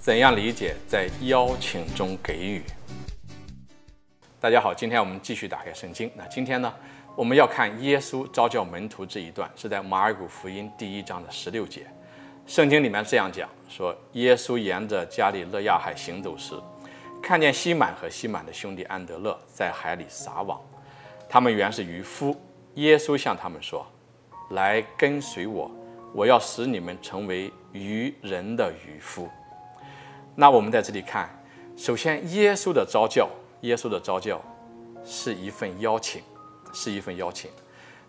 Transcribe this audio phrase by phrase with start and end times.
[0.00, 2.62] 怎样理解在邀请中给予？
[4.40, 6.10] 大家好，今天我们继续打开圣经。
[6.16, 6.72] 那今天呢，
[7.14, 11.86] 我们要看耶稣召叫门徒这一段，是在马尔谷福音第一章的十六节。
[12.46, 16.54] 圣经里面这样讲说：耶稣沿着加里勒亚海行走时，
[17.22, 20.58] 看见西满和西满的兄弟安德勒在海里撒网，
[21.28, 22.34] 他们原是渔夫。
[22.76, 23.86] 耶稣向他们说
[24.52, 25.70] ：“来跟随我，
[26.14, 29.28] 我要使你们成为渔人的渔夫。”
[30.40, 31.28] 那我们在这里看，
[31.76, 33.28] 首先耶稣的召教，
[33.60, 34.42] 耶稣的召教
[35.04, 36.22] 是一份邀请，
[36.72, 37.50] 是一份邀请。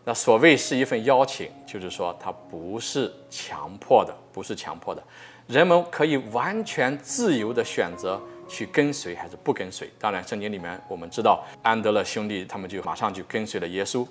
[0.05, 5.03] 那所谓是一份邀请，就是说它不是强迫的，不是强迫的，
[5.45, 8.17] 人们可以完全自由地选择
[8.47, 9.91] 去跟随还是不跟随。
[9.99, 14.07] 当然，圣经里面我们知道安德勒兄弟他们就马上就跟随了耶稣。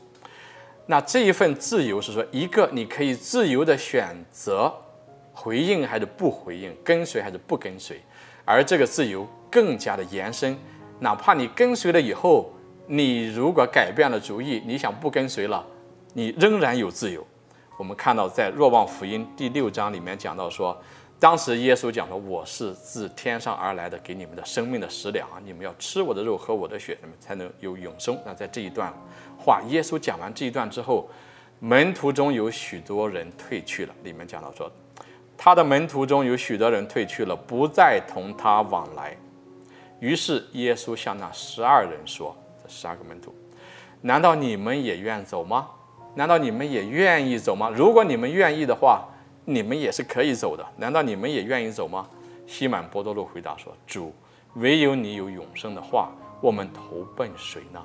[0.84, 4.71] 那这一份自由是说，一个你可以自由地选择
[5.32, 7.98] 回应还是不回应，跟随还是不跟随，
[8.50, 10.59] 而这个自由更加的延伸，
[10.98, 12.52] 哪怕你跟随了以后，
[12.88, 15.65] 你如果改变了主意，你想不跟随了，
[16.15, 17.24] 你仍然有自由。
[17.78, 20.76] 我们看到在若望福音第六章里面讲到说，
[21.21, 28.93] 当时耶稣讲说：“我是自天上而来的，给你们的生命的食粮，你们要吃我的肉，喝我的血，你们才能有永生。”那在这一段。
[29.38, 31.09] 话，耶稣讲完这一段之后，
[31.60, 33.95] 门徒中有许多人退去了。
[34.02, 34.71] 里面讲到说，
[35.43, 39.16] 他的门徒中有许多人退去了，不再同他往来。
[39.99, 43.35] 于是耶稣向那十二人说：“这十二个门徒，
[44.02, 45.68] 难道你们也愿走吗？
[46.15, 47.71] 难道你们也愿意走吗？
[47.74, 49.09] 如果你们愿意的话，
[49.46, 50.63] 你们也是可以走的。
[50.77, 52.07] 难道你们也愿意走吗？”
[52.46, 54.13] 西满伯多禄回答说：“主，
[54.57, 56.11] 唯有你有永生的话，
[56.43, 57.83] 我们投奔谁呢？”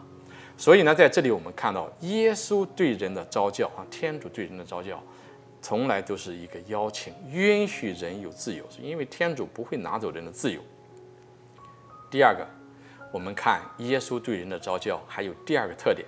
[0.57, 5.01] 所以呢，在这里我们看到耶稣对人的召叫啊，天主对人的召叫，
[5.65, 10.61] 从来都是一个邀请，允许人有自由，是因为天主不会拿走人的自由。
[12.11, 12.45] 第二个，
[13.11, 16.05] 我们看耶稣对人的召教，还有第二个特点，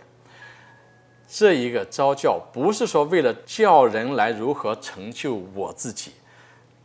[1.27, 6.11] 这一个召教不是说为了叫人来如何成就我自己，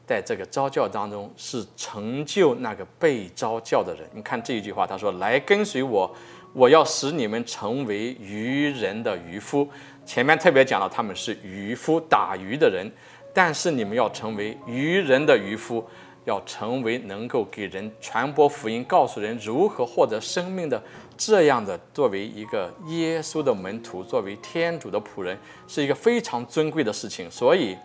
[0.06, 4.09] 在这个召教当中是成就那个被召教的人。
[4.15, 6.10] 你看这一句话，他说：“来跟随我。”
[6.53, 9.69] 我要使你们成为渔人的渔夫。
[10.05, 12.91] 前面特别讲到他们是渔夫，打鱼的人，
[13.33, 15.85] 但是你们要成为渔人的渔夫，
[16.25, 20.83] 要成为能够给人传播福音、告诉人如何获得生命的
[21.17, 25.39] 这样的，作为一个耶稣的门徒，作为天主的仆人，
[25.69, 27.31] 是一个非常尊贵的事情。
[27.31, 27.77] 所以，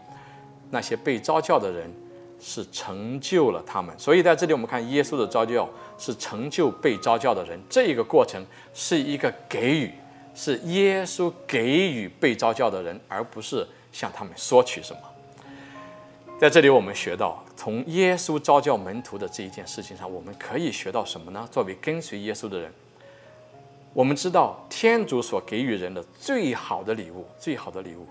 [0.72, 1.90] 那些被召教的人。
[2.40, 5.68] 是成就了他们，所以在这里我们看耶稣的召教
[5.98, 9.92] 是成就被召教的人，这一个过程是一个给予，
[10.36, 15.00] 是耶稣给予被召教的人，而不是向他们索取什么。
[16.40, 21.48] 在这里我们学到，从耶稣召教门徒的这一件事情上，我们可以学到什么呢？
[21.52, 22.72] 作为跟随耶稣的人，
[23.94, 28.06] 我们知道天主所给予人的最好的礼物，最好的礼物，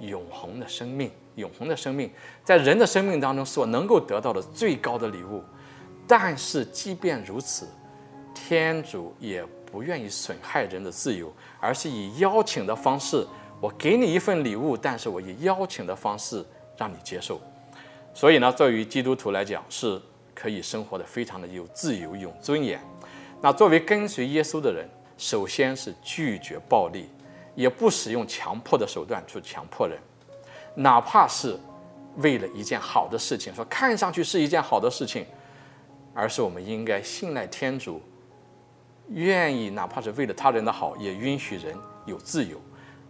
[0.00, 1.08] 永恒的生命。
[1.38, 2.10] 永恒的生命，
[2.44, 5.42] 在人的生命当中所能够得到的最高的礼物，
[6.06, 7.66] 但是即便如此，
[8.34, 13.26] 天主也不愿意损害人的自由，而是以邀请的方式，
[13.60, 16.44] 我给你一份礼物，但是我以邀请的方式
[16.76, 17.40] 让你接受。
[18.12, 20.00] 所以呢，作为基督徒来讲，是
[20.34, 22.80] 可以生活的非常的有自由、有尊严。
[23.40, 27.08] 那作为跟随耶稣的人，首先是拒绝暴力，
[27.54, 29.98] 也不使用强迫的手段去强迫人。
[30.78, 31.58] 哪怕是
[32.18, 35.26] 为了一件好的事情，说看上去是一件好的事情，
[36.14, 38.00] 而是我们应该信赖天主，
[39.08, 42.60] 愿意哪怕是为了他人的好，也允许人有自由。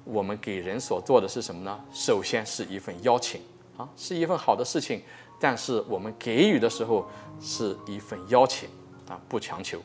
[0.04, 1.78] 我们给人所做的是什么呢？
[1.92, 3.42] 首先是一份邀请
[3.76, 5.02] 啊，是一份好的事情，
[5.38, 7.06] 但是我们给予的时候
[7.38, 8.66] 是一份邀请
[9.10, 9.78] 啊，不强求。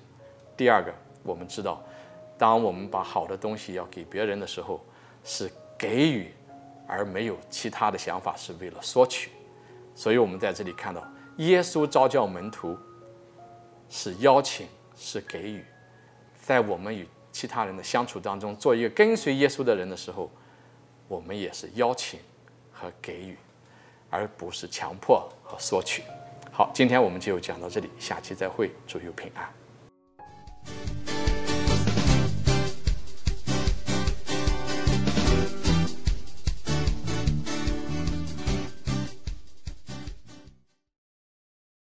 [0.56, 1.84] 第二个，我们知道，
[2.38, 4.80] 当我们把好的东西要给别人的时候，
[5.26, 6.34] 是给予。
[6.88, 9.32] 而没有其他的想法，是为了索取，
[9.96, 11.04] 所以我们在这里看到，
[11.38, 12.78] 耶稣召教门徒
[13.90, 15.66] 是邀请，是给予，
[16.42, 20.30] 在我们与其他人的相处当中，做一个跟随耶稣的人的时候，
[21.08, 22.20] 我们也是邀请
[22.72, 23.38] 和给予，
[24.10, 26.04] 而不是强迫和索取。
[26.52, 30.93] 好，今天我们就讲到这里，下期再会，祝有平安。